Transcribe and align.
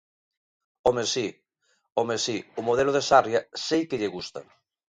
¡Home, 0.87 1.03
si, 1.13 1.25
home, 1.99 2.15
si, 2.25 2.37
o 2.59 2.61
modelo 2.67 2.91
de 2.93 3.01
Sarria 3.09 3.41
sei 3.67 3.81
que 3.89 3.99
lle 4.01 4.13
gusta! 4.15 4.41